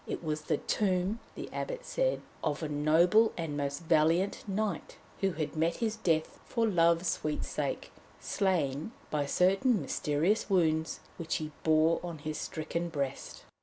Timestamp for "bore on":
11.63-12.17